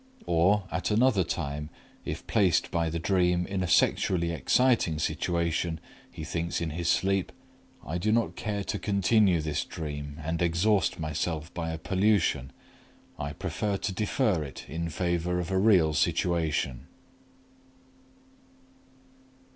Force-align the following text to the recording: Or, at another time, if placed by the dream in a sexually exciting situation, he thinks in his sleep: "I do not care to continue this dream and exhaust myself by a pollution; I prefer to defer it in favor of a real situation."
Or, 0.25 0.63
at 0.71 0.89
another 0.89 1.23
time, 1.23 1.69
if 2.05 2.25
placed 2.25 2.71
by 2.71 2.89
the 2.89 2.97
dream 2.97 3.45
in 3.45 3.61
a 3.61 3.67
sexually 3.67 4.31
exciting 4.31 4.97
situation, 4.97 5.79
he 6.09 6.23
thinks 6.23 6.59
in 6.59 6.71
his 6.71 6.89
sleep: 6.89 7.31
"I 7.85 7.99
do 7.99 8.11
not 8.11 8.35
care 8.35 8.63
to 8.63 8.79
continue 8.79 9.41
this 9.41 9.63
dream 9.63 10.15
and 10.23 10.41
exhaust 10.41 10.97
myself 10.99 11.53
by 11.53 11.69
a 11.69 11.77
pollution; 11.77 12.51
I 13.19 13.33
prefer 13.33 13.77
to 13.77 13.93
defer 13.93 14.41
it 14.43 14.67
in 14.67 14.89
favor 14.89 15.39
of 15.39 15.51
a 15.51 15.59
real 15.59 15.93
situation." 15.93 16.87